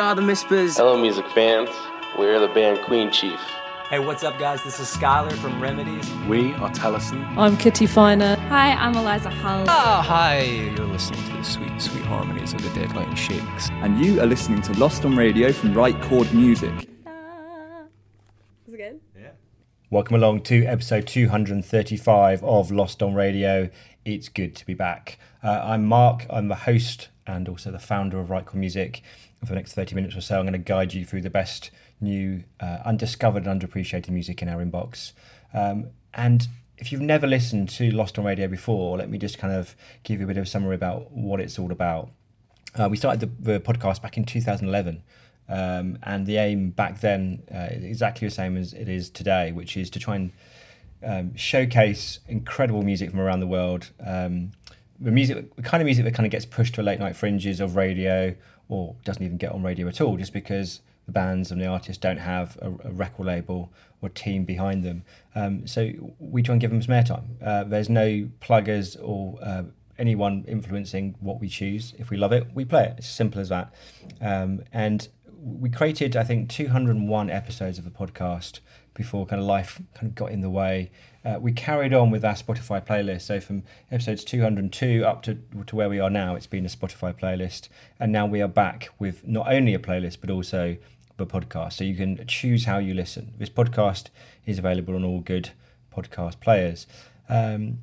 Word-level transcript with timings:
Hello, 0.00 0.12
are 0.12 0.14
the 0.14 0.22
Mispers. 0.22 0.78
Hello, 0.78 0.98
music 0.98 1.28
fans. 1.32 1.68
We're 2.18 2.40
the 2.40 2.48
band 2.48 2.80
Queen 2.86 3.10
Chief. 3.10 3.38
Hey, 3.90 3.98
what's 3.98 4.24
up, 4.24 4.38
guys? 4.38 4.64
This 4.64 4.80
is 4.80 4.88
Skylar 4.88 5.32
from 5.32 5.60
Remedies. 5.60 6.10
We 6.26 6.54
are 6.54 6.70
Tellison. 6.70 7.22
I'm 7.36 7.58
Kitty 7.58 7.86
Finer. 7.86 8.36
Hi, 8.48 8.72
I'm 8.72 8.96
Eliza 8.96 9.28
Hull. 9.28 9.66
Oh, 9.68 10.00
hi. 10.00 10.40
You're 10.40 10.86
listening 10.86 11.22
to 11.24 11.36
the 11.36 11.42
sweet, 11.42 11.78
sweet 11.78 12.02
harmonies 12.04 12.54
of 12.54 12.62
the 12.62 12.70
Dead 12.70 12.96
Light 12.96 13.14
Shakes. 13.14 13.68
And 13.68 14.02
you 14.02 14.22
are 14.22 14.26
listening 14.26 14.62
to 14.62 14.72
Lost 14.78 15.04
on 15.04 15.16
Radio 15.16 15.52
from 15.52 15.74
Right 15.74 16.00
Chord 16.00 16.32
Music. 16.32 16.72
Is 16.72 16.86
it 18.72 18.76
good? 18.78 19.00
Yeah. 19.14 19.32
Welcome 19.90 20.16
along 20.16 20.44
to 20.44 20.64
episode 20.64 21.06
235 21.08 22.42
of 22.42 22.70
Lost 22.70 23.02
on 23.02 23.12
Radio. 23.12 23.68
It's 24.06 24.30
good 24.30 24.56
to 24.56 24.64
be 24.64 24.72
back. 24.72 25.18
Uh, 25.42 25.60
I'm 25.62 25.84
Mark. 25.84 26.24
I'm 26.30 26.48
the 26.48 26.54
host 26.54 27.10
and 27.26 27.50
also 27.50 27.70
the 27.70 27.78
founder 27.78 28.18
of 28.18 28.30
Right 28.30 28.46
Chord 28.46 28.60
Music. 28.60 29.02
For 29.40 29.46
the 29.46 29.54
next 29.54 29.72
30 29.72 29.94
minutes 29.94 30.16
or 30.16 30.20
so, 30.20 30.38
I'm 30.38 30.44
going 30.44 30.52
to 30.52 30.58
guide 30.58 30.92
you 30.92 31.04
through 31.04 31.22
the 31.22 31.30
best 31.30 31.70
new, 32.00 32.44
uh, 32.60 32.78
undiscovered, 32.84 33.46
and 33.46 33.60
underappreciated 33.60 34.10
music 34.10 34.42
in 34.42 34.48
our 34.48 34.62
inbox. 34.64 35.12
Um, 35.54 35.88
and 36.14 36.46
if 36.76 36.92
you've 36.92 37.00
never 37.00 37.26
listened 37.26 37.68
to 37.70 37.90
Lost 37.90 38.18
on 38.18 38.24
Radio 38.24 38.48
before, 38.48 38.98
let 38.98 39.08
me 39.08 39.18
just 39.18 39.38
kind 39.38 39.54
of 39.54 39.76
give 40.02 40.20
you 40.20 40.24
a 40.24 40.28
bit 40.28 40.36
of 40.36 40.44
a 40.44 40.46
summary 40.46 40.74
about 40.74 41.10
what 41.12 41.40
it's 41.40 41.58
all 41.58 41.72
about. 41.72 42.10
Uh, 42.74 42.88
we 42.90 42.96
started 42.96 43.20
the, 43.20 43.52
the, 43.52 43.60
podcast 43.60 44.00
back 44.02 44.16
in 44.16 44.24
2011. 44.24 45.02
Um, 45.48 45.98
and 46.04 46.26
the 46.26 46.36
aim 46.36 46.70
back 46.70 47.00
then 47.00 47.42
uh, 47.52 47.68
exactly 47.70 48.28
the 48.28 48.34
same 48.34 48.56
as 48.56 48.72
it 48.72 48.88
is 48.88 49.10
today, 49.10 49.50
which 49.52 49.76
is 49.76 49.90
to 49.90 49.98
try 49.98 50.16
and 50.16 50.32
um, 51.04 51.34
showcase 51.34 52.20
incredible 52.28 52.82
music 52.82 53.10
from 53.10 53.20
around 53.20 53.40
the 53.40 53.46
world. 53.46 53.90
Um, 54.04 54.52
the 55.00 55.10
music, 55.10 55.54
the 55.56 55.62
kind 55.62 55.82
of 55.82 55.86
music 55.86 56.04
that 56.04 56.14
kind 56.14 56.26
of 56.26 56.30
gets 56.30 56.44
pushed 56.44 56.74
to 56.76 56.82
late 56.82 57.00
night 57.00 57.16
fringes 57.16 57.58
of 57.58 57.74
radio 57.74 58.34
or 58.70 58.94
doesn't 59.04 59.22
even 59.22 59.36
get 59.36 59.52
on 59.52 59.62
radio 59.62 59.88
at 59.88 60.00
all, 60.00 60.16
just 60.16 60.32
because 60.32 60.80
the 61.06 61.12
bands 61.12 61.50
and 61.50 61.60
the 61.60 61.66
artists 61.66 62.00
don't 62.00 62.18
have 62.18 62.56
a, 62.62 62.70
a 62.88 62.92
record 62.92 63.26
label 63.26 63.72
or 64.00 64.08
team 64.08 64.44
behind 64.44 64.84
them. 64.84 65.02
Um, 65.34 65.66
so 65.66 65.90
we 66.18 66.42
try 66.42 66.54
and 66.54 66.60
give 66.60 66.70
them 66.70 66.80
some 66.80 66.94
airtime. 66.94 67.24
Uh, 67.44 67.64
there's 67.64 67.88
no 67.88 68.28
pluggers 68.40 68.96
or 69.02 69.38
uh, 69.42 69.64
anyone 69.98 70.44
influencing 70.46 71.16
what 71.20 71.40
we 71.40 71.48
choose. 71.48 71.94
If 71.98 72.10
we 72.10 72.16
love 72.16 72.32
it, 72.32 72.46
we 72.54 72.64
play 72.64 72.84
it. 72.84 72.94
It's 72.98 73.08
as 73.08 73.14
simple 73.14 73.40
as 73.40 73.48
that. 73.48 73.74
Um, 74.20 74.62
and 74.72 75.06
we 75.42 75.68
created, 75.68 76.16
I 76.16 76.24
think, 76.24 76.48
201 76.48 77.28
episodes 77.28 77.78
of 77.78 77.84
the 77.84 77.90
podcast 77.90 78.60
before 78.94 79.26
kind 79.26 79.40
of 79.40 79.46
life 79.46 79.80
kind 79.94 80.08
of 80.08 80.14
got 80.14 80.32
in 80.32 80.40
the 80.40 80.50
way. 80.50 80.90
Uh, 81.24 81.38
we 81.40 81.52
carried 81.52 81.92
on 81.92 82.10
with 82.10 82.24
our 82.24 82.34
Spotify 82.34 82.84
playlist. 82.84 83.22
So 83.22 83.40
from 83.40 83.62
episodes 83.90 84.24
202 84.24 85.04
up 85.04 85.22
to, 85.22 85.38
to 85.66 85.76
where 85.76 85.88
we 85.88 86.00
are 86.00 86.10
now, 86.10 86.34
it's 86.34 86.46
been 86.46 86.64
a 86.64 86.68
Spotify 86.68 87.18
playlist. 87.18 87.68
And 87.98 88.10
now 88.10 88.26
we 88.26 88.40
are 88.40 88.48
back 88.48 88.90
with 88.98 89.26
not 89.26 89.52
only 89.52 89.74
a 89.74 89.78
playlist, 89.78 90.18
but 90.20 90.30
also 90.30 90.76
the 91.18 91.26
podcast. 91.26 91.74
So 91.74 91.84
you 91.84 91.94
can 91.94 92.26
choose 92.26 92.64
how 92.64 92.78
you 92.78 92.94
listen. 92.94 93.34
This 93.38 93.50
podcast 93.50 94.08
is 94.46 94.58
available 94.58 94.94
on 94.94 95.04
all 95.04 95.20
good 95.20 95.50
podcast 95.94 96.40
players. 96.40 96.86
Um, 97.28 97.78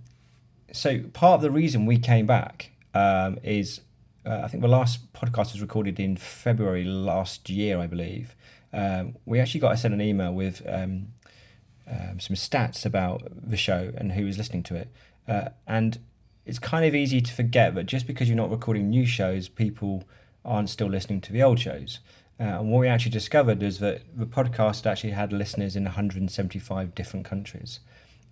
so 0.71 0.99
part 1.13 1.35
of 1.35 1.41
the 1.41 1.51
reason 1.51 1.85
we 1.85 1.99
came 1.99 2.25
back 2.25 2.71
um, 2.93 3.37
is 3.43 3.81
uh, 4.25 4.41
I 4.43 4.47
think 4.49 4.61
the 4.61 4.67
last 4.67 5.13
podcast 5.13 5.53
was 5.53 5.61
recorded 5.61 5.99
in 5.99 6.17
February 6.17 6.83
last 6.83 7.49
year, 7.49 7.79
I 7.79 7.87
believe. 7.87 8.35
Um, 8.73 9.15
we 9.25 9.39
actually 9.39 9.61
got 9.61 9.77
sent 9.79 9.93
an 9.93 10.01
email 10.01 10.33
with 10.33 10.61
um, 10.67 11.07
um, 11.89 12.19
some 12.19 12.35
stats 12.35 12.85
about 12.85 13.23
the 13.31 13.57
show 13.57 13.91
and 13.97 14.11
who 14.11 14.25
was 14.25 14.37
listening 14.37 14.63
to 14.63 14.75
it. 14.75 14.89
Uh, 15.27 15.49
and 15.65 15.99
it's 16.45 16.59
kind 16.59 16.85
of 16.85 16.95
easy 16.95 17.21
to 17.21 17.33
forget 17.33 17.75
that 17.75 17.85
just 17.85 18.07
because 18.07 18.27
you're 18.29 18.37
not 18.37 18.49
recording 18.49 18.89
new 18.89 19.05
shows, 19.05 19.47
people 19.47 20.03
aren't 20.45 20.69
still 20.69 20.87
listening 20.87 21.21
to 21.21 21.33
the 21.33 21.43
old 21.43 21.59
shows. 21.59 21.99
Uh, 22.39 22.43
and 22.43 22.71
what 22.71 22.79
we 22.79 22.87
actually 22.87 23.11
discovered 23.11 23.63
is 23.63 23.79
that 23.79 24.01
the 24.15 24.25
podcast 24.25 24.85
actually 24.85 25.11
had 25.11 25.33
listeners 25.33 25.75
in 25.75 25.83
175 25.83 26.93
different 26.93 27.25
countries. 27.25 27.79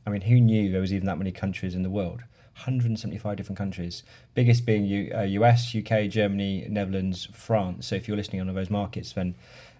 I 0.05 0.11
mean, 0.11 0.21
who 0.21 0.39
knew 0.39 0.71
there 0.71 0.81
was 0.81 0.93
even 0.93 1.07
that 1.07 1.17
many 1.17 1.31
countries 1.31 1.75
in 1.75 1.83
the 1.83 1.89
world? 1.89 2.21
175 2.55 3.35
different 3.35 3.57
countries, 3.57 4.03
biggest 4.33 4.65
being 4.65 4.85
U- 4.85 5.11
uh, 5.13 5.23
US, 5.23 5.75
UK, 5.75 6.07
Germany, 6.07 6.65
Netherlands, 6.69 7.27
France. 7.33 7.87
So 7.87 7.95
if 7.95 8.07
you're 8.07 8.15
listening 8.15 8.41
on 8.41 8.53
those 8.53 8.69
markets, 8.69 9.11
then 9.11 9.35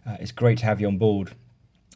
uh, 0.06 0.18
it's 0.20 0.32
great 0.32 0.58
to 0.60 0.66
have 0.66 0.80
you 0.80 0.88
on 0.88 0.98
board 0.98 1.32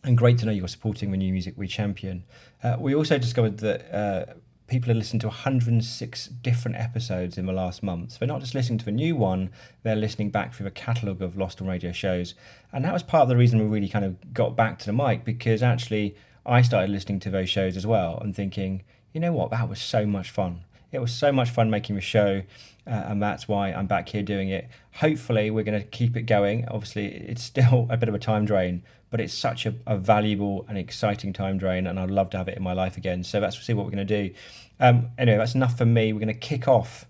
and 0.03 0.18
great 0.18 0.38
to 0.40 0.46
know 0.46 0.52
you're 0.52 0.68
supporting 0.68 1.12
the 1.12 1.18
new 1.18 1.31
music 1.31 1.53
we 1.58 1.68
champion. 1.68 2.24
Uh, 2.64 2.78
we 2.80 2.96
also 2.96 3.18
discovered 3.18 3.58
that 3.58 3.94
uh, 3.94 4.34
people 4.68 4.88
have 4.88 4.97
listened 4.97 5.22
to 5.22 5.28
106 5.28 6.28
different 6.28 6.78
episodes 6.78 7.38
in 7.38 7.46
the 7.46 7.53
last 7.53 7.84
month. 7.84 8.12
So 8.12 8.18
they're 8.20 8.28
not 8.28 8.40
just 8.40 8.56
listening 8.56 8.80
to 8.80 8.90
a 8.90 8.94
new 8.94 9.16
one, 9.16 9.50
they're 9.84 9.96
listening 9.96 10.30
back 10.30 10.53
through 10.53 10.68
a 10.68 10.72
catalogue 10.72 11.22
of 11.22 11.36
Lost 11.36 11.62
on 11.62 11.68
Radio 11.68 11.92
shows. 11.92 12.36
And 12.72 12.86
that 12.86 12.94
was 12.94 13.03
part 13.03 13.24
of 13.24 13.30
the 13.30 13.38
reason 13.38 13.59
we 13.59 13.66
really 13.66 13.90
kind 13.90 14.06
of 14.06 14.34
got 14.34 14.56
back 14.56 14.80
to 14.80 14.86
the 14.86 14.94
mic 14.94 15.26
because 15.26 15.62
actually 15.62 16.16
I 16.46 16.62
started 16.62 16.90
listening 16.90 17.20
to 17.22 17.30
those 17.30 17.50
shows 17.50 17.76
as 17.76 17.86
well 17.86 18.20
and 18.20 18.36
thinking, 18.36 18.84
you 19.12 19.20
know 19.20 19.34
what, 19.34 19.52
that 19.52 19.68
was 19.68 19.81
so 19.81 20.06
much 20.06 20.30
fun. 20.30 20.62
It 20.92 21.00
was 21.00 21.14
so 21.14 21.32
much 21.32 21.50
fun 21.50 21.70
making 21.70 21.96
the 21.96 22.02
show, 22.02 22.42
uh, 22.88 22.90
and 22.90 23.22
that's 23.22 23.48
why 23.48 23.72
I'm 23.72 23.88
back 23.88 24.10
here 24.10 24.24
doing 24.24 24.50
it. 24.50 24.68
Hopefully, 24.94 25.52
we're 25.52 25.64
going 25.64 25.80
to 25.80 25.88
keep 25.88 26.18
it 26.18 26.24
going. 26.24 26.68
Obviously, 26.68 27.08
it's 27.08 27.44
still 27.54 27.88
a 27.90 27.98
bit 27.98 28.10
of 28.10 28.16
a 28.16 28.20
time 28.20 28.46
drain, 28.46 28.84
but 29.12 29.22
it's 29.22 29.34
such 29.34 29.66
a, 29.66 29.76
a, 29.86 29.98
valuable 29.98 30.66
and 30.68 30.78
exciting 30.78 31.34
time 31.34 31.58
drain, 31.58 31.86
and 31.86 32.00
I'd 32.00 32.10
love 32.10 32.30
to 32.32 32.38
have 32.38 32.48
it 32.48 32.58
in 32.58 32.64
my 32.64 32.74
life 32.74 32.98
again. 32.98 33.24
So 33.24 33.40
let's 33.40 33.60
see 33.62 33.74
what 33.74 33.86
we're 33.86 33.92
going 33.92 34.08
to 34.08 34.28
do. 34.28 34.34
Um, 34.80 35.10
anyway, 35.18 35.38
that's 35.38 35.56
enough 35.56 35.78
for 35.78 35.86
me. 35.86 36.14
We're 36.14 36.20
going 36.20 36.28
to 36.28 36.34
kick 36.34 36.68
off 36.68 37.06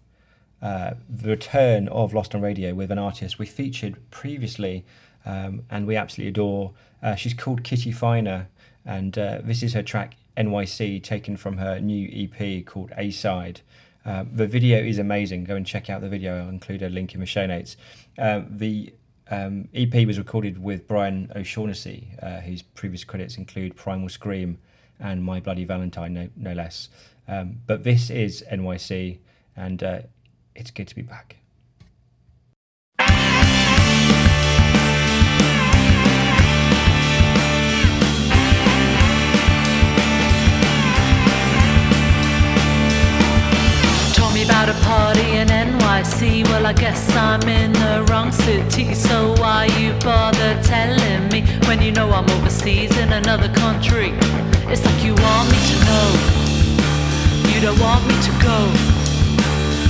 uh, 0.61 0.95
the 1.09 1.29
return 1.29 1.87
of 1.87 2.13
Lost 2.13 2.35
on 2.35 2.41
Radio 2.41 2.73
with 2.73 2.91
an 2.91 2.99
artist 2.99 3.39
we 3.39 3.45
featured 3.45 3.97
previously, 4.11 4.85
um, 5.25 5.63
and 5.69 5.87
we 5.87 5.95
absolutely 5.95 6.29
adore. 6.29 6.73
Uh, 7.01 7.15
she's 7.15 7.33
called 7.33 7.63
Kitty 7.63 7.91
Finer, 7.91 8.49
and 8.85 9.17
uh, 9.17 9.39
this 9.43 9.63
is 9.63 9.73
her 9.73 9.83
track 9.83 10.15
NYC, 10.39 11.03
taken 11.03 11.37
from 11.37 11.57
her 11.57 11.79
new 11.79 12.09
EP 12.11 12.65
called 12.65 12.91
A 12.97 13.11
Side. 13.11 13.61
Uh, 14.05 14.23
the 14.31 14.47
video 14.47 14.79
is 14.79 14.97
amazing. 14.97 15.43
Go 15.43 15.55
and 15.55 15.65
check 15.65 15.89
out 15.89 16.01
the 16.01 16.09
video. 16.09 16.41
I'll 16.43 16.49
include 16.49 16.81
a 16.81 16.89
link 16.89 17.13
in 17.13 17.19
the 17.19 17.25
show 17.25 17.45
notes. 17.45 17.75
Uh, 18.17 18.41
the 18.49 18.93
um, 19.29 19.67
EP 19.73 20.07
was 20.07 20.17
recorded 20.17 20.61
with 20.61 20.87
Brian 20.87 21.31
O'Shaughnessy, 21.35 22.13
uh, 22.21 22.39
whose 22.39 22.61
previous 22.61 23.03
credits 23.03 23.37
include 23.37 23.75
Primal 23.75 24.09
Scream 24.09 24.57
and 24.99 25.23
My 25.23 25.39
Bloody 25.39 25.65
Valentine, 25.65 26.13
no, 26.13 26.29
no 26.35 26.53
less. 26.53 26.89
Um, 27.27 27.57
but 27.67 27.83
this 27.83 28.09
is 28.09 28.43
NYC, 28.51 29.19
and 29.55 29.83
uh, 29.83 29.99
it's 30.55 30.71
good 30.71 30.87
to 30.87 30.95
be 30.95 31.03
back. 31.03 31.37
about 44.49 44.67
a 44.67 44.73
party 44.81 45.37
in 45.37 45.47
NYC. 45.47 46.43
Well, 46.45 46.65
I 46.65 46.73
guess 46.73 47.15
I'm 47.15 47.43
in 47.47 47.71
the 47.71 48.03
wrong 48.09 48.31
city. 48.31 48.95
So 48.95 49.35
why 49.37 49.65
you 49.77 49.93
bother 49.99 50.59
telling 50.63 51.29
me 51.29 51.41
when 51.67 51.79
you 51.83 51.91
know 51.91 52.09
I'm 52.09 52.27
overseas 52.31 52.97
in 52.97 53.13
another 53.13 53.49
country? 53.53 54.09
It's 54.71 54.83
like 54.83 55.03
you 55.03 55.13
want 55.13 55.45
me 55.53 55.59
to 55.71 55.77
know, 55.87 56.07
you 57.51 57.61
don't 57.61 57.79
want 57.79 58.01
me 58.09 58.15
to 58.27 58.33
go. 58.49 58.59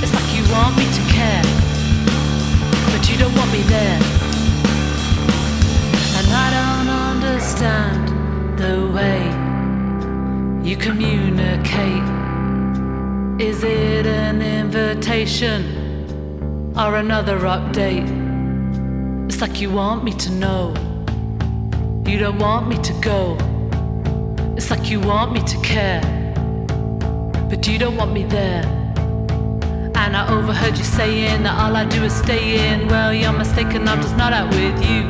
It's 0.03 0.13
like 0.13 0.29
you 0.35 0.44
want 0.51 0.75
me 0.75 0.85
to 0.97 1.03
care, 1.17 1.47
but 2.91 3.01
you 3.09 3.17
don't 3.17 3.35
want 3.39 3.51
me 3.53 3.61
there. 3.75 4.00
And 6.17 6.27
I 6.45 6.47
don't 6.57 6.89
understand 7.13 8.03
the 8.59 8.75
way 8.95 9.21
you 10.69 10.75
communicate 10.75 12.19
conversation 15.30 16.74
or 16.77 16.95
another 16.95 17.39
update. 17.39 18.07
It's 19.27 19.41
like 19.41 19.62
you 19.62 19.69
want 19.71 20.03
me 20.03 20.13
to 20.13 20.31
know. 20.31 20.74
You 22.06 22.19
don't 22.19 22.39
want 22.39 22.68
me 22.68 22.77
to 22.77 22.94
go. 23.01 23.38
It's 24.57 24.69
like 24.69 24.89
you 24.89 25.00
want 25.00 25.33
me 25.33 25.41
to 25.41 25.57
care. 25.62 26.01
But 27.50 27.68
you 27.68 27.77
don't 27.77 27.97
want 27.97 28.13
me 28.13 28.24
there. 28.24 28.63
And 29.95 30.15
I 30.15 30.27
overheard 30.30 30.77
you 30.77 30.83
saying 30.83 31.44
that 31.44 31.59
all 31.59 31.75
I 31.75 31.85
do 31.85 32.03
is 32.03 32.13
stay 32.13 32.71
in. 32.71 32.88
Well, 32.88 33.13
you're 33.13 33.33
mistaken, 33.33 33.88
I'm 33.88 34.01
just 34.01 34.18
not 34.18 34.33
out 34.33 34.50
with 34.50 34.77
you. 34.83 35.01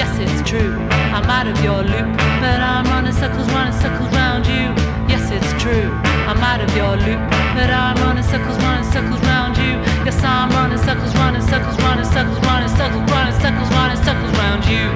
Yes, 0.00 0.12
it's 0.18 0.48
true, 0.48 0.74
I'm 1.16 1.28
out 1.28 1.46
of 1.46 1.58
your 1.64 1.82
loop. 1.82 2.16
But 2.42 2.60
I'm 2.60 2.84
running 2.86 3.12
circles, 3.12 3.48
running 3.52 3.78
circles 3.80 4.12
round 4.14 4.46
you. 4.46 4.66
Yes, 5.12 5.30
it's 5.30 5.52
true, 5.62 5.90
I'm 6.30 6.38
out 6.38 6.60
of 6.60 6.76
your 6.76 6.96
loop. 6.96 7.35
But 7.56 7.70
I'm 7.70 7.96
running 8.04 8.22
circles, 8.22 8.58
running 8.58 8.84
circles 8.92 9.20
round 9.22 9.56
you. 9.56 9.80
Yes, 10.04 10.22
I'm 10.22 10.50
running 10.50 10.76
circles, 10.76 11.14
running 11.16 11.40
circles, 11.40 11.80
running 11.80 12.04
circles, 12.04 12.38
running 12.44 12.68
circles, 12.68 13.10
running 13.10 13.40
circles, 13.40 13.70
running 13.72 13.96
circles 14.04 14.32
round 14.36 14.62
you. 14.68 14.92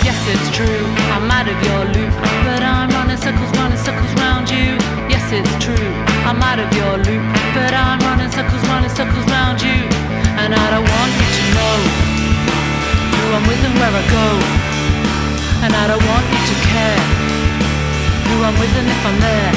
Yes, 0.00 0.16
it's 0.32 0.48
true, 0.56 0.80
I'm 1.12 1.30
out 1.30 1.46
of 1.46 1.60
your 1.60 1.84
loop. 1.92 2.14
But 2.48 2.62
I'm 2.64 2.88
running 2.88 3.18
circles, 3.18 3.52
running 3.60 3.76
circles 3.76 4.12
round 4.16 4.48
you. 4.48 4.80
Yes, 5.12 5.28
it's 5.30 5.52
true, 5.62 5.92
I'm 6.24 6.40
out 6.40 6.58
of 6.58 6.72
your 6.72 6.96
loop. 7.04 7.22
But 7.52 7.74
I'm 7.74 8.00
running 8.00 8.32
circles, 8.32 8.62
running 8.66 8.88
circles 8.88 9.26
round 9.28 9.60
you. 9.60 9.84
And 10.36 10.52
I 10.52 10.70
don't 10.72 10.82
want 10.82 11.12
you 11.14 11.23
know 11.74 11.86
who 13.18 13.26
I'm 13.36 13.44
with 13.48 13.62
and 13.66 13.74
where 13.78 13.94
I 14.02 14.04
go. 14.18 14.26
And 15.64 15.72
I 15.72 15.84
don't 15.90 16.04
want 16.10 16.24
you 16.32 16.40
to 16.50 16.56
care 16.70 17.02
who 18.28 18.36
I'm 18.46 18.56
with 18.60 18.74
and 18.78 18.88
if 18.94 19.02
I'm 19.08 19.18
there. 19.20 19.54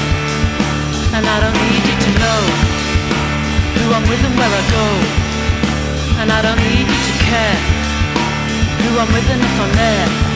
And 1.16 1.24
I 1.26 1.38
don't 1.44 1.58
need 1.66 1.84
you 1.90 1.98
to 2.06 2.12
know 2.22 2.42
who 3.78 3.86
I'm 3.96 4.06
with 4.10 4.24
and 4.28 4.36
where 4.40 4.54
I 4.62 4.64
go. 4.78 4.88
And 6.20 6.28
I 6.32 6.42
don't 6.42 6.62
need 6.70 6.88
you 6.94 7.02
to 7.10 7.16
care 7.30 7.60
who 8.82 8.90
I'm 9.02 9.10
with 9.14 9.30
and 9.34 9.42
if 9.42 9.56
I'm 9.62 9.74
there. 9.76 10.27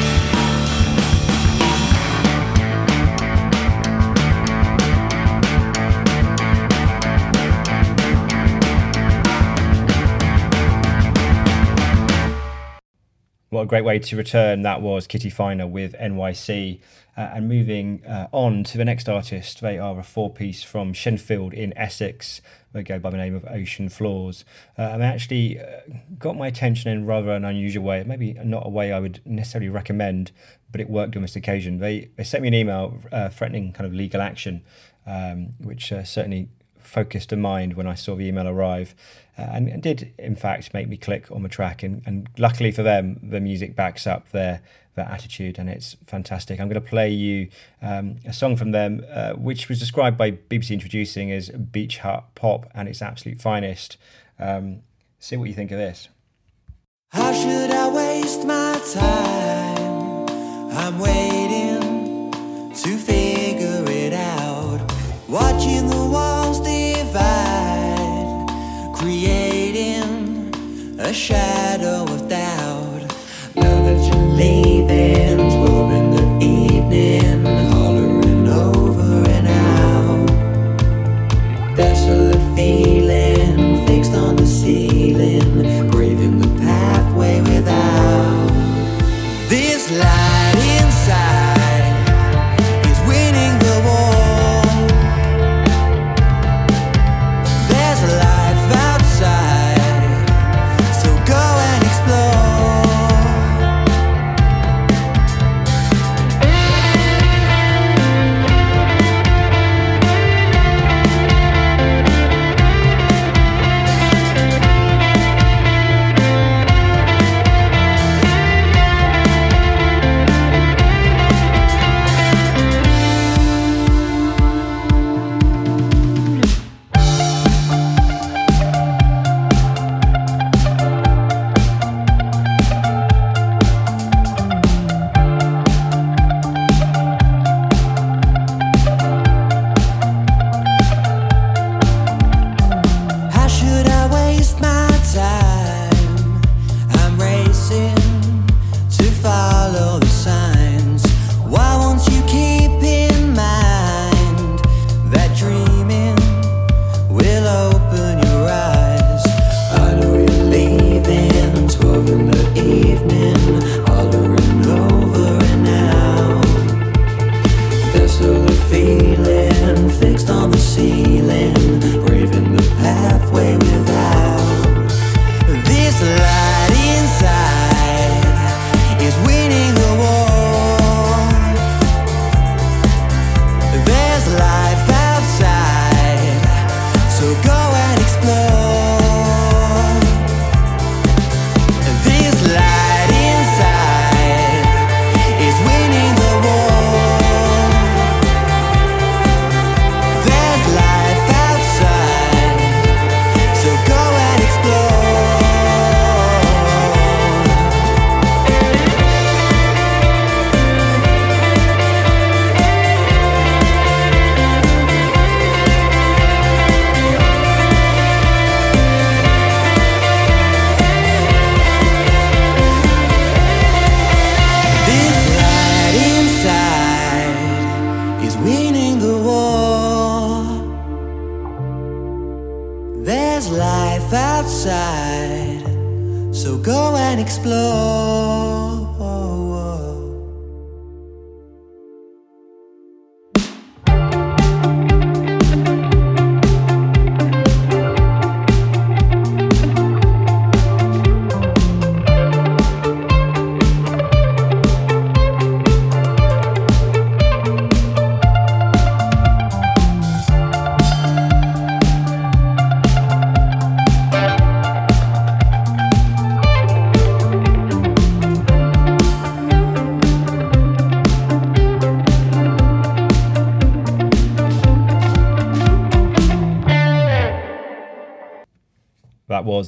What 13.61 13.65
a 13.65 13.67
great 13.67 13.85
way 13.85 13.99
to 13.99 14.17
return 14.17 14.63
that 14.63 14.81
was 14.81 15.05
Kitty 15.05 15.29
Finer 15.29 15.67
with 15.67 15.93
NYC. 15.93 16.79
Uh, 17.15 17.29
and 17.35 17.47
moving 17.47 18.03
uh, 18.07 18.27
on 18.31 18.63
to 18.63 18.75
the 18.75 18.83
next 18.83 19.07
artist, 19.07 19.61
they 19.61 19.77
are 19.77 19.99
a 19.99 20.03
four 20.03 20.33
piece 20.33 20.63
from 20.63 20.93
Shenfield 20.93 21.53
in 21.53 21.71
Essex. 21.77 22.41
They 22.73 22.81
go 22.81 22.97
by 22.97 23.11
the 23.11 23.17
name 23.17 23.35
of 23.35 23.45
Ocean 23.45 23.87
Floors. 23.87 24.45
Uh, 24.79 24.93
and 24.93 25.03
they 25.03 25.05
actually 25.05 25.59
uh, 25.59 25.81
got 26.17 26.35
my 26.35 26.47
attention 26.47 26.89
in 26.89 27.05
rather 27.05 27.29
an 27.33 27.45
unusual 27.45 27.83
way, 27.83 28.03
maybe 28.03 28.33
not 28.43 28.65
a 28.65 28.69
way 28.69 28.91
I 28.91 28.99
would 28.99 29.21
necessarily 29.25 29.69
recommend, 29.69 30.31
but 30.71 30.81
it 30.81 30.89
worked 30.89 31.15
on 31.15 31.21
this 31.21 31.35
occasion. 31.35 31.77
They, 31.77 32.09
they 32.15 32.23
sent 32.23 32.41
me 32.41 32.47
an 32.47 32.55
email 32.55 32.97
uh, 33.11 33.29
threatening 33.29 33.73
kind 33.73 33.85
of 33.85 33.93
legal 33.93 34.21
action, 34.21 34.63
um, 35.05 35.53
which 35.59 35.91
uh, 35.91 36.03
certainly 36.03 36.49
focused 36.83 37.31
a 37.31 37.37
mind 37.37 37.75
when 37.75 37.87
I 37.87 37.95
saw 37.95 38.15
the 38.15 38.25
email 38.25 38.47
arrive, 38.47 38.95
uh, 39.37 39.43
and, 39.53 39.67
and, 39.69 39.81
did 39.81 40.13
in 40.17 40.35
fact 40.35 40.73
make 40.73 40.87
me 40.87 40.97
click 40.97 41.31
on 41.31 41.43
the 41.43 41.49
track. 41.49 41.83
And, 41.83 42.01
and 42.05 42.29
luckily 42.37 42.71
for 42.71 42.83
them, 42.83 43.19
the 43.23 43.39
music 43.39 43.75
backs 43.75 44.05
up 44.05 44.29
their 44.31 44.61
their 44.95 45.05
attitude, 45.05 45.57
and 45.57 45.69
it's 45.69 45.95
fantastic. 46.05 46.59
I'm 46.59 46.67
going 46.67 46.81
to 46.81 46.89
play 46.89 47.09
you 47.09 47.49
um, 47.81 48.17
a 48.25 48.33
song 48.33 48.57
from 48.57 48.71
them, 48.71 49.05
uh, 49.09 49.33
which 49.33 49.69
was 49.69 49.79
described 49.79 50.17
by 50.17 50.31
BBC 50.31 50.71
Introducing 50.71 51.31
as 51.31 51.49
beach 51.49 51.99
hut 51.99 52.25
pop 52.35 52.69
and 52.75 52.89
its 52.89 53.01
absolute 53.01 53.39
finest. 53.39 53.97
Um, 54.37 54.81
see 55.19 55.37
what 55.37 55.47
you 55.47 55.53
think 55.53 55.71
of 55.71 55.77
this. 55.77 56.09
How 57.09 57.31
should 57.33 57.71
I 57.71 57.89
waste 57.89 58.45
my 58.45 58.81
time? 58.93 60.27
I'm 60.73 60.99
waiting 60.99 62.31
to 62.73 62.97
figure 62.97 63.83
it 63.87 64.13
out. 64.13 64.79
Watching 65.27 65.87
the 65.87 66.00
shadow 71.13 72.03
of 72.03 72.29
doubt. 72.29 73.01
Now 73.55 73.83
that 73.83 73.99
you're 74.07 74.27
leaving, 74.27 74.80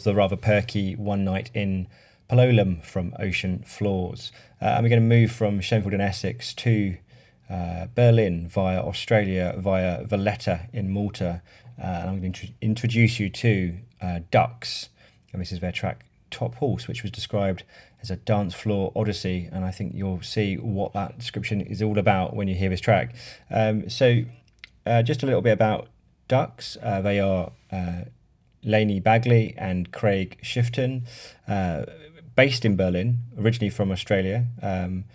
The 0.03 0.13
rather 0.13 0.35
perky 0.35 0.97
One 0.97 1.23
Night 1.23 1.49
in 1.53 1.87
Palolem 2.29 2.83
from 2.83 3.15
Ocean 3.19 3.63
Floors. 3.65 4.33
Uh, 4.61 4.65
and 4.65 4.83
we're 4.83 4.89
going 4.89 5.01
to 5.01 5.07
move 5.07 5.31
from 5.31 5.61
Shenfield 5.61 5.93
in 5.93 6.01
Essex 6.01 6.53
to 6.55 6.97
uh, 7.49 7.87
Berlin 7.95 8.49
via 8.49 8.81
Australia, 8.81 9.55
via 9.57 10.03
Valletta 10.03 10.67
in 10.73 10.91
Malta. 10.91 11.41
Uh, 11.81 11.85
and 11.85 12.09
I'm 12.09 12.19
going 12.19 12.33
to 12.33 12.41
intro- 12.41 12.55
introduce 12.61 13.17
you 13.17 13.29
to 13.29 13.77
uh, 14.01 14.19
Ducks. 14.29 14.89
And 15.31 15.41
this 15.41 15.53
is 15.53 15.61
their 15.61 15.71
track 15.71 16.05
Top 16.29 16.55
Horse, 16.55 16.89
which 16.89 17.01
was 17.01 17.11
described 17.11 17.63
as 18.01 18.11
a 18.11 18.17
dance 18.17 18.53
floor 18.53 18.91
odyssey. 18.97 19.47
And 19.53 19.63
I 19.63 19.71
think 19.71 19.93
you'll 19.95 20.21
see 20.21 20.55
what 20.57 20.91
that 20.91 21.17
description 21.17 21.61
is 21.61 21.81
all 21.81 21.97
about 21.97 22.35
when 22.35 22.49
you 22.49 22.55
hear 22.55 22.69
this 22.69 22.81
track. 22.81 23.15
Um, 23.49 23.89
so, 23.89 24.23
uh, 24.85 25.01
just 25.01 25.23
a 25.23 25.25
little 25.25 25.41
bit 25.41 25.53
about 25.53 25.87
Ducks. 26.27 26.77
Uh, 26.83 26.99
they 26.99 27.21
are 27.21 27.53
Laney 28.63 28.99
Bagley 28.99 29.53
and 29.57 29.91
Craig 29.91 30.39
Shifton, 30.43 31.03
uh, 31.47 31.85
based 32.35 32.65
in 32.65 32.75
Berlin, 32.75 33.19
originally 33.37 33.69
from 33.69 33.91
Australia. 33.91 34.45
Um, 34.61 35.05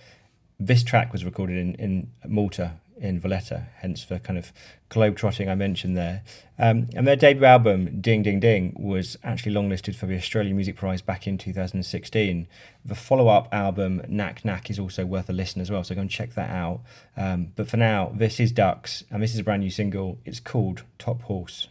this 0.60 0.82
track 0.82 1.12
was 1.12 1.24
recorded 1.24 1.56
in, 1.56 1.74
in 1.74 2.10
Malta, 2.26 2.74
in 3.00 3.18
Valletta, 3.18 3.66
hence 3.76 4.04
the 4.04 4.18
kind 4.18 4.38
of 4.38 4.52
globe-trotting 4.88 5.48
I 5.48 5.54
mentioned 5.54 5.96
there. 5.96 6.22
Um, 6.58 6.88
and 6.94 7.06
their 7.06 7.16
debut 7.16 7.44
album, 7.44 8.00
Ding 8.00 8.22
Ding 8.22 8.40
Ding, 8.40 8.74
was 8.78 9.16
actually 9.22 9.54
longlisted 9.54 9.94
for 9.94 10.06
the 10.06 10.16
Australian 10.16 10.56
Music 10.56 10.76
Prize 10.76 11.02
back 11.02 11.26
in 11.26 11.38
2016. 11.38 12.48
The 12.84 12.94
follow-up 12.94 13.48
album, 13.52 14.02
Knack 14.08 14.44
Knack, 14.44 14.70
is 14.70 14.78
also 14.78 15.06
worth 15.06 15.28
a 15.28 15.32
listen 15.32 15.60
as 15.60 15.70
well, 15.70 15.84
so 15.84 15.94
go 15.94 16.00
and 16.00 16.10
check 16.10 16.34
that 16.34 16.50
out. 16.50 16.80
Um, 17.16 17.52
but 17.54 17.68
for 17.68 17.76
now, 17.76 18.12
this 18.14 18.40
is 18.40 18.52
Ducks, 18.52 19.04
and 19.10 19.22
this 19.22 19.34
is 19.34 19.40
a 19.40 19.44
brand 19.44 19.62
new 19.62 19.70
single. 19.70 20.18
It's 20.24 20.40
called 20.40 20.82
Top 20.98 21.22
Horse. 21.22 21.68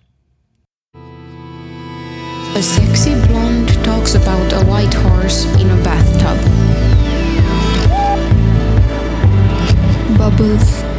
A 2.56 2.62
sexy 2.62 3.14
blonde 3.28 3.70
talks 3.84 4.16
about 4.16 4.52
a 4.54 4.66
white 4.66 4.94
horse 4.94 5.46
in 5.62 5.70
a 5.70 5.84
bathtub. 5.84 6.38
Bubbles. 10.18 10.97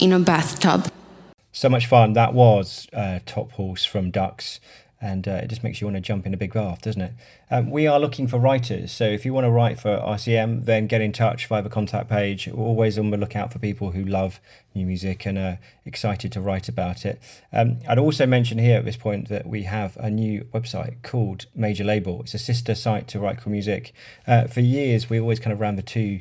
In 0.00 0.12
a 0.12 0.18
bathtub. 0.18 0.90
So 1.52 1.68
much 1.68 1.86
fun. 1.86 2.14
That 2.14 2.32
was 2.32 2.88
uh, 2.94 3.18
Top 3.26 3.52
Horse 3.52 3.84
from 3.84 4.10
Ducks. 4.10 4.58
And 5.02 5.26
uh, 5.26 5.40
it 5.42 5.48
just 5.48 5.62
makes 5.62 5.80
you 5.80 5.86
want 5.86 5.96
to 5.96 6.00
jump 6.00 6.26
in 6.26 6.34
a 6.34 6.36
big 6.36 6.52
bath, 6.52 6.82
doesn't 6.82 7.00
it? 7.00 7.12
Um, 7.50 7.70
we 7.70 7.86
are 7.86 7.98
looking 7.98 8.26
for 8.26 8.38
writers. 8.38 8.92
So 8.92 9.04
if 9.04 9.24
you 9.24 9.32
want 9.32 9.46
to 9.46 9.50
write 9.50 9.80
for 9.80 9.96
RCM, 9.96 10.66
then 10.66 10.86
get 10.86 11.00
in 11.00 11.12
touch 11.12 11.46
via 11.46 11.62
the 11.62 11.70
contact 11.70 12.08
page. 12.08 12.48
We're 12.48 12.64
always 12.64 12.98
on 12.98 13.10
the 13.10 13.16
lookout 13.16 13.52
for 13.52 13.58
people 13.58 13.92
who 13.92 14.04
love 14.04 14.40
new 14.74 14.84
music 14.86 15.26
and 15.26 15.38
are 15.38 15.58
excited 15.86 16.32
to 16.32 16.40
write 16.40 16.68
about 16.68 17.06
it. 17.06 17.20
Um, 17.52 17.78
I'd 17.88 17.98
also 17.98 18.26
mention 18.26 18.58
here 18.58 18.78
at 18.78 18.84
this 18.84 18.98
point 18.98 19.28
that 19.28 19.46
we 19.46 19.62
have 19.62 19.96
a 19.98 20.10
new 20.10 20.46
website 20.52 21.02
called 21.02 21.46
Major 21.54 21.84
Labl. 21.84 22.20
It's 22.20 22.34
a 22.34 22.38
sister 22.38 22.74
site 22.74 23.08
to 23.08 23.18
Right 23.18 23.38
Chord 23.38 23.52
Music. 23.52 23.94
Uh, 24.26 24.46
for 24.46 24.60
years, 24.60 25.10
we 25.10 25.18
always 25.18 25.40
kind 25.40 25.52
of 25.52 25.60
ran 25.60 25.76
the 25.76 25.82
two 25.82 26.20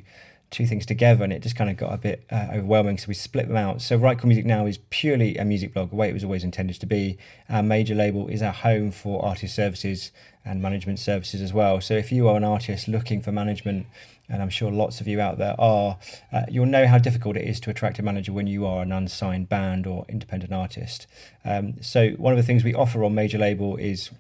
two 0.52 0.66
things 0.66 0.86
together 0.86 1.24
and 1.24 1.32
it 1.32 1.42
just 1.42 1.56
kind 1.56 1.70
of 1.70 1.78
got 1.78 1.94
a 1.94 1.98
bit 1.98 2.26
uh, 2.32 2.48
overwhelming 2.54 2.98
so 2.98 3.08
we 3.08 3.14
split 3.14 3.48
them 3.48 3.58
out. 3.58 3.82
So 3.82 3.96
right 3.96 4.18
chord 4.18 4.28
music 4.28 4.46
now 4.46 4.66
is 4.66 4.80
purely 4.90 5.38
a 5.38 5.46
music 5.46 5.74
blog 5.74 5.90
the 5.92 5.96
way 5.96 6.10
it 6.10 6.14
was 6.14 6.24
always 6.24 6.44
intended 6.44 6.80
to 6.80 6.86
be. 6.86 7.18
Our 7.50 7.64
major 7.64 7.96
labl 7.96 8.30
is 8.30 8.42
our 8.42 8.54
home 8.54 8.92
for 8.92 9.24
artist 9.24 9.56
services 9.56 10.12
and 10.44 10.62
management 10.62 11.00
services 11.00 11.42
as 11.42 11.54
well. 11.54 11.82
So 11.82 11.94
if 11.94 12.12
you 12.12 12.28
are 12.28 12.38
an 12.38 12.44
artist 12.44 12.88
looking 12.88 13.22
for 13.22 13.32
management 13.32 13.86
and 14.30 14.42
i'm 14.42 14.50
sure 14.50 14.72
lots 14.72 15.02
of 15.02 15.08
you 15.08 15.20
out 15.20 15.38
there 15.38 15.56
are 15.60 15.98
uh, 16.32 16.44
you'll 16.50 16.66
know 16.66 16.86
how 16.86 17.00
difficult 17.00 17.36
it 17.36 17.46
is 17.46 17.60
to 17.60 17.70
attract 17.70 17.98
a 18.00 18.04
manager 18.04 18.32
when 18.32 18.48
you 18.48 18.66
are 18.66 18.84
an 18.84 18.92
unsigned 18.92 19.50
band 19.50 19.88
or 19.88 20.06
independent 20.08 20.54
artist. 20.54 21.08
Um, 21.44 21.82
so 21.82 22.12
one 22.12 22.32
of 22.32 22.38
the 22.38 22.44
things 22.44 22.64
we 22.64 22.74
offer 22.74 23.04
on 23.04 23.16
major 23.16 23.40
labl 23.40 23.80
is 23.80 24.12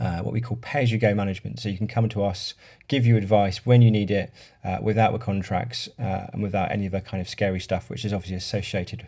uh, 0.00 0.20
what 0.20 0.32
we 0.32 0.40
call 0.40 0.56
pay 0.56 0.82
as 0.82 0.90
you 0.90 0.98
go 0.98 1.14
management. 1.14 1.60
So 1.60 1.68
you 1.68 1.76
can 1.76 1.86
come 1.86 2.08
to 2.08 2.24
us, 2.24 2.54
give 2.88 3.06
you 3.06 3.16
advice 3.16 3.66
when 3.66 3.82
you 3.82 3.90
need 3.90 4.10
it, 4.10 4.32
uh, 4.64 4.78
without 4.80 5.12
the 5.12 5.18
contracts 5.18 5.88
uh, 5.98 6.26
and 6.32 6.42
without 6.42 6.72
any 6.72 6.86
of 6.86 6.92
the 6.92 7.00
kind 7.00 7.20
of 7.20 7.28
scary 7.28 7.60
stuff, 7.60 7.90
which 7.90 8.04
is 8.04 8.12
obviously 8.12 8.36
associated 8.36 9.06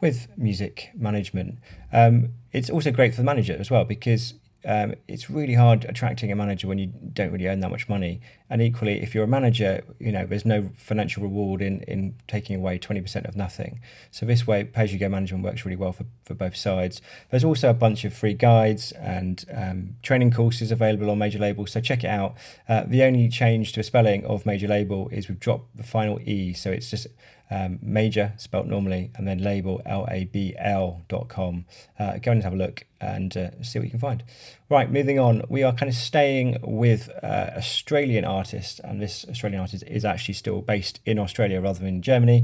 with 0.00 0.26
music 0.36 0.90
management. 0.94 1.58
Um, 1.92 2.30
it's 2.52 2.68
also 2.68 2.90
great 2.90 3.14
for 3.14 3.20
the 3.20 3.24
manager 3.24 3.56
as 3.58 3.70
well 3.70 3.84
because 3.84 4.34
um, 4.64 4.94
it's 5.08 5.30
really 5.30 5.54
hard 5.54 5.84
attracting 5.84 6.30
a 6.30 6.36
manager 6.36 6.68
when 6.68 6.78
you 6.78 6.92
don't 7.12 7.30
really 7.30 7.46
earn 7.46 7.60
that 7.60 7.70
much 7.70 7.88
money. 7.88 8.20
And 8.52 8.60
equally, 8.60 9.00
if 9.00 9.14
you're 9.14 9.24
a 9.24 9.28
manager, 9.38 9.82
you 9.98 10.12
know 10.12 10.26
there's 10.26 10.44
no 10.44 10.68
financial 10.76 11.22
reward 11.22 11.62
in 11.62 11.80
in 11.84 12.14
taking 12.28 12.54
away 12.54 12.78
20% 12.78 13.26
of 13.26 13.34
nothing. 13.34 13.80
So 14.10 14.26
this 14.26 14.46
way, 14.46 14.64
pay 14.64 14.82
as 14.82 14.92
you 14.92 14.98
go 14.98 15.08
management 15.08 15.42
works 15.42 15.64
really 15.64 15.76
well 15.76 15.92
for, 15.92 16.04
for 16.26 16.34
both 16.34 16.54
sides. 16.54 17.00
There's 17.30 17.44
also 17.44 17.70
a 17.70 17.74
bunch 17.74 18.04
of 18.04 18.12
free 18.12 18.34
guides 18.34 18.92
and 18.92 19.42
um, 19.50 19.96
training 20.02 20.32
courses 20.32 20.70
available 20.70 21.10
on 21.10 21.16
Major 21.16 21.38
Labl. 21.38 21.66
So 21.66 21.80
check 21.80 22.04
it 22.04 22.10
out. 22.10 22.34
Uh, 22.68 22.84
the 22.86 23.02
only 23.04 23.30
change 23.30 23.72
to 23.72 23.80
the 23.80 23.84
spelling 23.84 24.26
of 24.26 24.44
Major 24.44 24.68
Labl 24.68 25.10
is 25.10 25.30
we've 25.30 25.40
dropped 25.40 25.74
the 25.74 25.82
final 25.82 26.20
e, 26.20 26.52
so 26.52 26.70
it's 26.70 26.90
just 26.90 27.06
um, 27.52 27.78
major 27.82 28.32
spelt 28.38 28.66
normally 28.66 29.10
and 29.14 29.28
then 29.28 29.38
label 29.38 29.82
l-a-b-l 29.84 31.02
dot 31.08 31.28
com 31.28 31.66
uh, 31.98 32.16
go 32.18 32.32
and 32.32 32.42
have 32.42 32.54
a 32.54 32.56
look 32.56 32.84
and 33.00 33.36
uh, 33.36 33.50
see 33.62 33.78
what 33.78 33.84
you 33.84 33.90
can 33.90 34.00
find 34.00 34.24
right 34.70 34.90
moving 34.90 35.18
on 35.18 35.42
we 35.48 35.62
are 35.62 35.72
kind 35.72 35.90
of 35.90 35.94
staying 35.94 36.58
with 36.62 37.10
uh, 37.22 37.50
australian 37.56 38.24
artist 38.42 38.80
and 38.84 39.00
this 39.00 39.24
australian 39.28 39.60
artist 39.60 39.84
is 39.86 40.04
actually 40.04 40.34
still 40.34 40.60
based 40.60 41.00
in 41.06 41.18
australia 41.18 41.60
rather 41.60 41.78
than 41.78 41.88
in 41.88 42.02
germany 42.02 42.40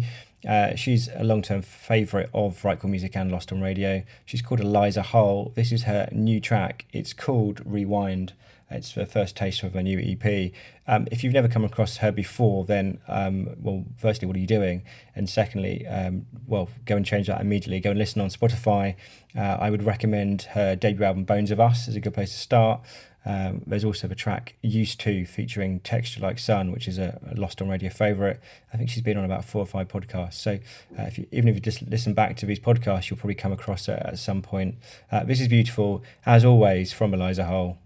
uh, 0.46 0.74
she's 0.76 1.08
a 1.14 1.24
long-term 1.24 1.62
favourite 1.62 2.28
of 2.32 2.64
Right 2.64 2.78
Chord 2.78 2.92
Music 2.92 3.16
and 3.16 3.32
Lost 3.32 3.50
on 3.50 3.60
Radio. 3.60 4.04
She's 4.24 4.40
called 4.40 4.60
Eliza 4.60 5.02
Hull. 5.02 5.52
This 5.56 5.72
is 5.72 5.82
her 5.82 6.08
new 6.12 6.40
track. 6.40 6.84
It's 6.92 7.12
called 7.12 7.60
Rewind. 7.64 8.34
It's 8.70 8.92
the 8.92 9.06
first 9.06 9.34
taste 9.34 9.62
of 9.62 9.72
her 9.72 9.82
new 9.82 9.98
EP. 9.98 10.52
Um, 10.86 11.08
if 11.10 11.24
you've 11.24 11.32
never 11.32 11.48
come 11.48 11.64
across 11.64 11.96
her 11.98 12.12
before, 12.12 12.64
then, 12.66 13.00
um, 13.08 13.56
well, 13.58 13.84
firstly, 13.96 14.28
what 14.28 14.36
are 14.36 14.40
you 14.40 14.46
doing? 14.46 14.82
And 15.16 15.28
secondly, 15.28 15.86
um, 15.86 16.26
well, 16.46 16.68
go 16.84 16.96
and 16.96 17.04
change 17.04 17.28
that 17.28 17.40
immediately. 17.40 17.80
Go 17.80 17.90
and 17.90 17.98
listen 17.98 18.20
on 18.20 18.28
Spotify. 18.28 18.94
Uh, 19.36 19.56
I 19.58 19.70
would 19.70 19.82
recommend 19.82 20.42
her 20.42 20.76
debut 20.76 21.04
album, 21.04 21.24
Bones 21.24 21.50
of 21.50 21.60
Us, 21.60 21.88
is 21.88 21.96
a 21.96 22.00
good 22.00 22.14
place 22.14 22.30
to 22.30 22.38
start. 22.38 22.82
Um, 23.28 23.62
there's 23.66 23.84
also 23.84 24.08
the 24.08 24.14
track 24.14 24.54
Used 24.62 25.00
to 25.00 25.26
featuring 25.26 25.80
Texture 25.80 26.20
Like 26.20 26.38
Sun, 26.38 26.72
which 26.72 26.88
is 26.88 26.98
a, 26.98 27.20
a 27.30 27.38
Lost 27.38 27.60
on 27.60 27.68
Radio 27.68 27.90
favourite. 27.90 28.38
I 28.72 28.78
think 28.78 28.88
she's 28.88 29.02
been 29.02 29.18
on 29.18 29.24
about 29.26 29.44
four 29.44 29.60
or 29.60 29.66
five 29.66 29.88
podcasts. 29.88 30.34
So 30.34 30.58
uh, 30.98 31.02
if 31.02 31.18
you, 31.18 31.26
even 31.30 31.48
if 31.48 31.54
you 31.54 31.60
just 31.60 31.82
listen 31.82 32.14
back 32.14 32.36
to 32.38 32.46
these 32.46 32.58
podcasts, 32.58 33.10
you'll 33.10 33.18
probably 33.18 33.34
come 33.34 33.52
across 33.52 33.86
it 33.86 34.00
at 34.02 34.18
some 34.18 34.40
point. 34.40 34.76
Uh, 35.12 35.24
this 35.24 35.40
is 35.42 35.48
beautiful. 35.48 36.02
As 36.24 36.42
always, 36.42 36.94
from 36.94 37.12
Eliza 37.12 37.44
Hull, 37.44 37.76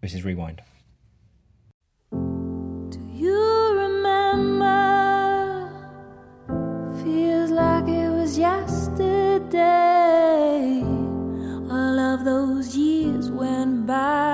this 0.00 0.14
is 0.14 0.24
Rewind. 0.24 0.62
Do 2.10 2.98
you 3.14 3.72
remember? 3.78 5.70
Feels 7.04 7.52
like 7.52 7.86
it 7.86 8.10
was 8.10 8.36
yesterday. 8.36 9.62
All 11.70 11.98
of 12.00 12.24
those 12.24 12.74
years 12.76 13.30
went 13.30 13.86
by. 13.86 14.27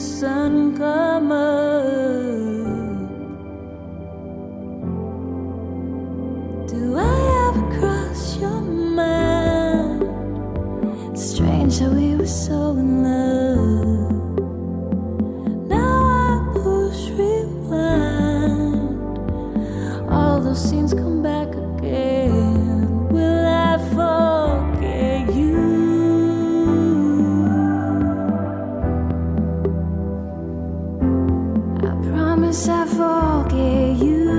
Sun 0.00 0.74
come 0.78 1.30
up. 1.30 2.09
Promise 32.40 32.68
I 32.68 32.86
forget 32.86 34.02
you. 34.02 34.29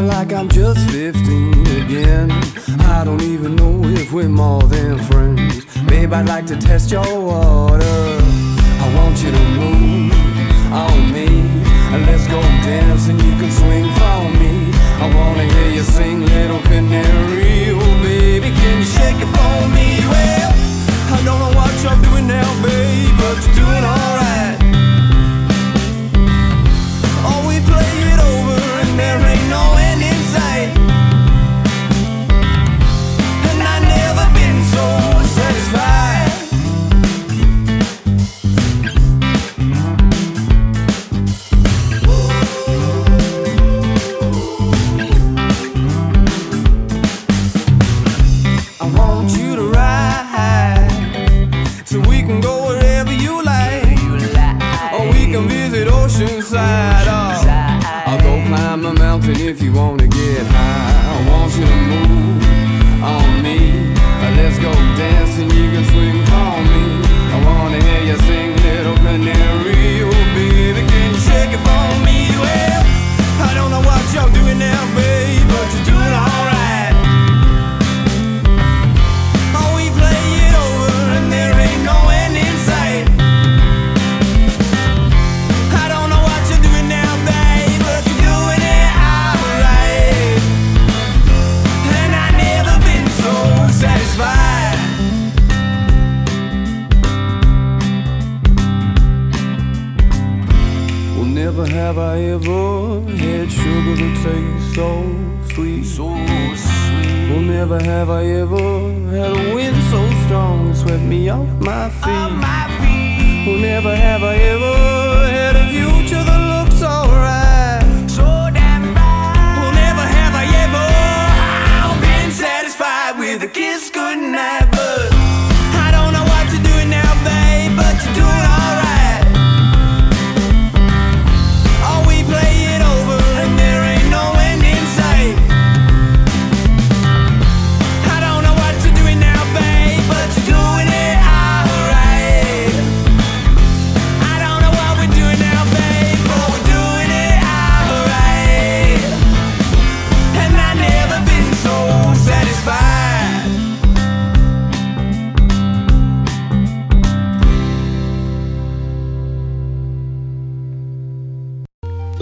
feel 0.00 0.08
like 0.08 0.32
I'm 0.32 0.48
just 0.48 0.88
15 0.90 1.66
again. 1.82 2.30
I 2.80 3.04
don't 3.04 3.22
even 3.22 3.56
know 3.56 3.80
if 3.84 4.12
we're 4.12 4.28
more 4.28 4.62
than 4.62 4.98
friends. 5.10 5.64
Babe, 5.88 6.12
I'd 6.12 6.28
like 6.28 6.46
to 6.46 6.56
test 6.56 6.90
your 6.90 7.20
water. 7.20 7.98
I 8.84 8.86
want 8.96 9.22
you 9.22 9.30
to 9.30 9.44
move 9.60 10.12
on 10.72 11.12
me. 11.12 11.28
Let's 12.06 12.26
go 12.28 12.40
dancing, 12.64 13.18
you 13.18 13.32
can 13.40 13.50
swing 13.50 13.88
for 14.00 14.20
me. 14.40 14.52
I 15.04 15.06
wanna 15.16 15.44
hear 15.54 15.70
you 15.76 15.82
sing, 15.82 16.24
little 16.24 16.62
canary. 16.70 17.70
Oh, 17.70 18.02
baby, 18.02 18.50
can 18.60 18.78
you 18.78 18.88
shake 18.96 19.20
it 19.24 19.30
for 19.36 19.58
me? 19.76 19.88
Well, 20.12 20.52
I 21.14 21.18
don't 21.26 21.40
know 21.44 21.54
what 21.60 21.72
you're 21.82 22.00
doing 22.08 22.26
now, 22.26 22.48
babe, 22.62 23.12
but 23.20 23.36
you're 23.44 23.56
doing 23.62 23.84
alright. 23.84 24.49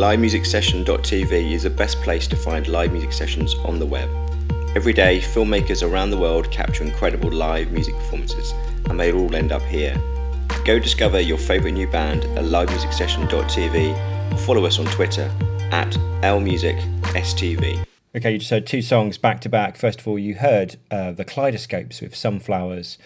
LiveMusicSession.tv 0.08 1.52
is 1.52 1.64
the 1.64 1.68
best 1.68 2.00
place 2.00 2.26
to 2.26 2.34
find 2.34 2.66
live 2.66 2.92
music 2.92 3.12
sessions 3.12 3.54
on 3.56 3.78
the 3.78 3.84
web. 3.84 4.08
Every 4.74 4.94
day, 4.94 5.20
filmmakers 5.20 5.86
around 5.86 6.08
the 6.08 6.16
world 6.16 6.50
capture 6.50 6.82
incredible 6.82 7.30
live 7.30 7.72
music 7.72 7.94
performances, 7.94 8.54
and 8.88 8.98
they 8.98 9.12
all 9.12 9.34
end 9.34 9.52
up 9.52 9.60
here. 9.60 9.94
Go 10.64 10.78
discover 10.78 11.20
your 11.20 11.36
favourite 11.36 11.72
new 11.74 11.86
band 11.86 12.24
at 12.38 12.44
livemusicsession.tv 12.44 14.32
or 14.32 14.38
follow 14.38 14.64
us 14.64 14.78
on 14.78 14.86
Twitter 14.86 15.30
at 15.72 15.90
lmusicstv. 16.22 17.84
Okay, 18.16 18.32
you 18.32 18.38
just 18.38 18.50
heard 18.50 18.66
two 18.66 18.80
songs 18.80 19.18
back 19.18 19.42
to 19.42 19.50
back. 19.50 19.76
First 19.76 20.00
of 20.00 20.08
all, 20.08 20.18
you 20.18 20.36
heard 20.36 20.76
uh, 20.90 21.12
the 21.12 21.26
Kaleidoscopes 21.26 22.00
with 22.00 22.16
Sunflowers, 22.16 22.96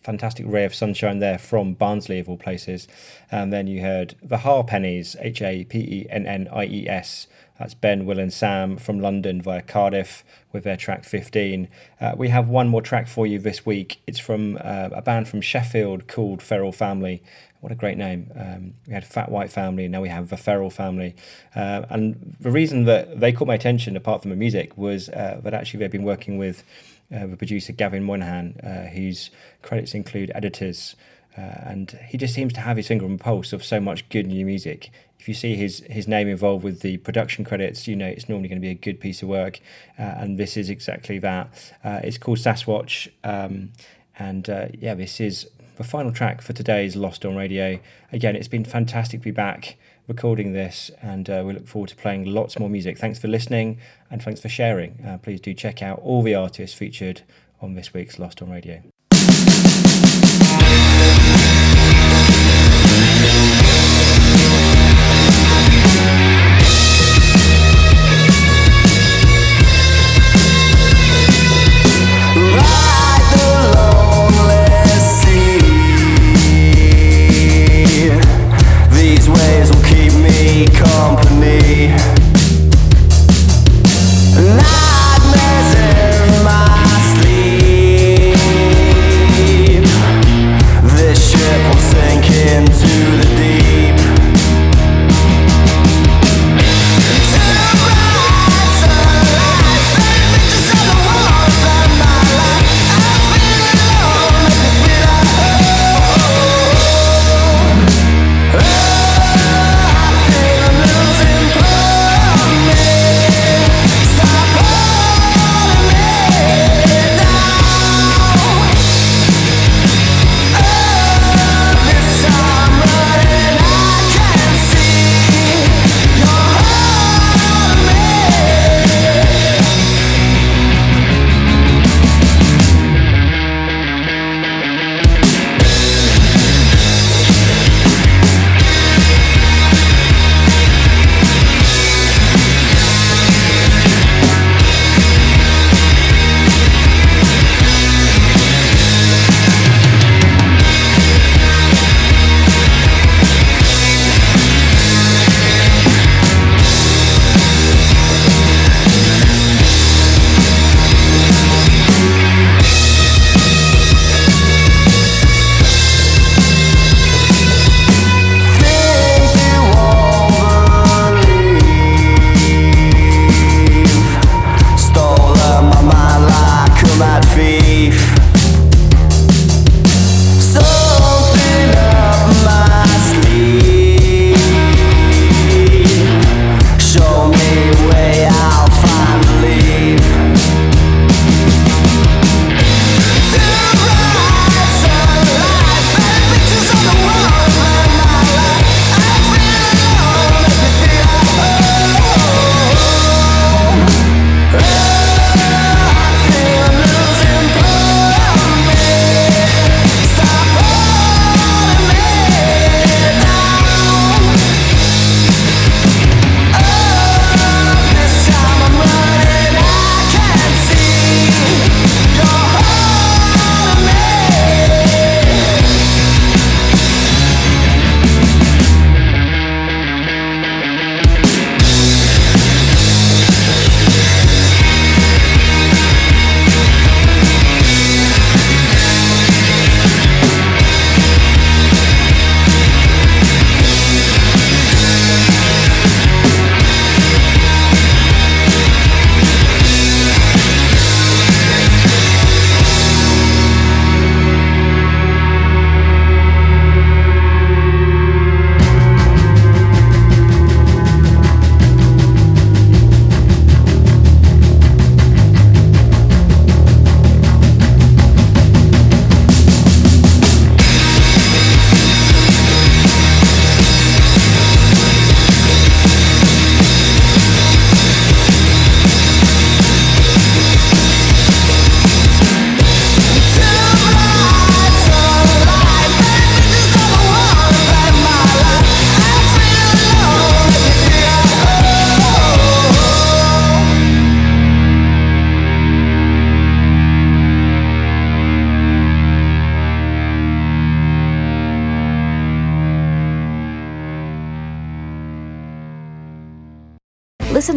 fantastic 0.00 0.46
ray 0.48 0.64
of 0.64 0.74
sunshine 0.74 1.18
there 1.18 1.38
from 1.38 1.74
Barnsley, 1.74 2.18
of 2.18 2.28
all 2.28 2.36
places. 2.36 2.88
And 3.30 3.52
then 3.52 3.66
you 3.66 3.80
heard 3.80 4.14
the 4.22 4.38
Hapennies, 4.38 5.16
H 5.20 5.42
A 5.42 5.64
P 5.64 5.78
E 5.78 6.06
N 6.10 6.26
N 6.26 6.48
I 6.52 6.64
E 6.64 6.88
S. 6.88 7.26
That's 7.58 7.74
Ben, 7.74 8.06
Will, 8.06 8.18
and 8.18 8.32
Sam 8.32 8.78
from 8.78 9.00
London 9.00 9.42
via 9.42 9.60
Cardiff 9.60 10.24
with 10.50 10.64
their 10.64 10.78
track 10.78 11.04
15. 11.04 11.68
Uh, 12.00 12.14
we 12.16 12.30
have 12.30 12.48
one 12.48 12.68
more 12.68 12.80
track 12.80 13.06
for 13.06 13.26
you 13.26 13.38
this 13.38 13.66
week. 13.66 14.00
It's 14.06 14.18
from 14.18 14.56
uh, 14.56 14.88
a 14.92 15.02
band 15.02 15.28
from 15.28 15.42
Sheffield 15.42 16.08
called 16.08 16.42
Feral 16.42 16.72
Family. 16.72 17.22
What 17.60 17.70
a 17.70 17.74
great 17.74 17.98
name. 17.98 18.32
Um, 18.34 18.74
we 18.86 18.94
had 18.94 19.04
Fat 19.04 19.30
White 19.30 19.52
Family, 19.52 19.84
and 19.84 19.92
now 19.92 20.00
we 20.00 20.08
have 20.08 20.30
the 20.30 20.38
Feral 20.38 20.70
Family. 20.70 21.14
Uh, 21.54 21.82
and 21.90 22.34
the 22.40 22.50
reason 22.50 22.84
that 22.84 23.20
they 23.20 23.30
caught 23.30 23.46
my 23.46 23.56
attention, 23.56 23.94
apart 23.94 24.22
from 24.22 24.30
the 24.30 24.36
music, 24.36 24.78
was 24.78 25.10
uh, 25.10 25.40
that 25.44 25.52
actually 25.52 25.80
they've 25.80 25.90
been 25.90 26.02
working 26.02 26.38
with 26.38 26.64
uh, 27.14 27.26
the 27.26 27.36
producer 27.36 27.72
Gavin 27.72 28.04
Monaghan, 28.04 28.58
uh, 28.62 28.88
whose 28.88 29.30
credits 29.62 29.94
include 29.94 30.30
editors. 30.34 30.96
Uh, 31.36 31.40
and 31.40 31.98
he 32.08 32.18
just 32.18 32.34
seems 32.34 32.52
to 32.52 32.60
have 32.60 32.76
his 32.76 32.88
finger 32.88 33.04
on 33.04 33.12
the 33.16 33.22
pulse 33.22 33.52
of 33.52 33.64
so 33.64 33.80
much 33.80 34.08
good 34.08 34.26
new 34.26 34.44
music. 34.44 34.90
If 35.18 35.28
you 35.28 35.34
see 35.34 35.54
his 35.54 35.80
his 35.88 36.08
name 36.08 36.28
involved 36.28 36.64
with 36.64 36.80
the 36.80 36.96
production 36.98 37.44
credits, 37.44 37.86
you 37.86 37.94
know 37.94 38.06
it's 38.06 38.28
normally 38.28 38.48
going 38.48 38.60
to 38.60 38.66
be 38.66 38.70
a 38.70 38.74
good 38.74 38.98
piece 39.00 39.22
of 39.22 39.28
work, 39.28 39.60
uh, 39.98 40.02
and 40.02 40.38
this 40.38 40.56
is 40.56 40.70
exactly 40.70 41.18
that. 41.18 41.72
Uh, 41.84 42.00
it's 42.02 42.18
called 42.18 42.38
Sasquatch, 42.38 43.08
um, 43.22 43.70
and 44.18 44.48
uh, 44.48 44.68
yeah, 44.72 44.94
this 44.94 45.20
is 45.20 45.48
the 45.76 45.84
final 45.84 46.12
track 46.12 46.42
for 46.42 46.52
today's 46.52 46.96
Lost 46.96 47.24
on 47.24 47.36
Radio. 47.36 47.78
Again, 48.12 48.34
it's 48.34 48.48
been 48.48 48.64
fantastic 48.64 49.20
to 49.20 49.24
be 49.24 49.30
back 49.30 49.76
recording 50.10 50.52
this, 50.52 50.90
and 51.00 51.30
uh, 51.30 51.44
we 51.46 51.52
look 51.52 51.68
forward 51.68 51.88
to 51.88 51.96
playing 51.96 52.26
lots 52.26 52.58
more 52.58 52.68
music. 52.68 52.98
Thanks 52.98 53.18
for 53.20 53.28
listening, 53.28 53.78
and 54.10 54.20
thanks 54.20 54.40
for 54.40 54.48
sharing. 54.48 55.02
Uh, 55.06 55.18
please 55.18 55.40
do 55.40 55.54
check 55.54 55.82
out 55.82 56.00
all 56.00 56.22
the 56.22 56.34
artists 56.34 56.76
featured 56.76 57.22
on 57.62 57.76
this 57.76 57.94
week's 57.94 58.18
Lost 58.18 58.42
on 58.42 58.50
Radio. 58.50 58.89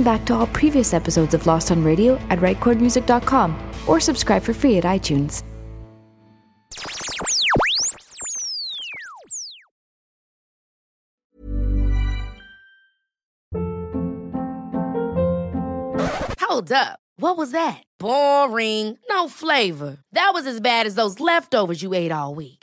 Back 0.03 0.25
to 0.25 0.35
all 0.35 0.47
previous 0.47 0.93
episodes 0.93 1.33
of 1.33 1.47
Lost 1.47 1.71
on 1.71 1.83
Radio 1.83 2.15
at 2.29 2.39
rightchordmusic.com 2.39 3.57
or 3.87 3.99
subscribe 3.99 4.43
for 4.43 4.53
free 4.53 4.77
at 4.77 4.83
iTunes. 4.83 5.43
Hold 16.39 16.71
up. 16.71 16.99
What 17.17 17.37
was 17.37 17.51
that? 17.51 17.81
Boring. 17.99 18.97
No 19.09 19.29
flavor. 19.29 19.97
That 20.11 20.31
was 20.33 20.45
as 20.45 20.59
bad 20.59 20.85
as 20.85 20.95
those 20.95 21.19
leftovers 21.19 21.81
you 21.81 21.93
ate 21.93 22.11
all 22.11 22.35
week. 22.35 22.62